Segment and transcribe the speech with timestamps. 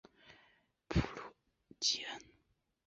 [0.89, 1.35] 普卢
[1.79, 2.19] 吉恩。